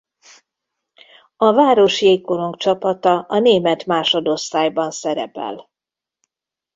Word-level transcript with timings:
A 1.35 1.51
város 1.53 2.01
jégkorongcsapata 2.01 3.19
a 3.19 3.39
német 3.39 3.85
másodosztályban 3.85 4.91
szerepel. 4.91 5.69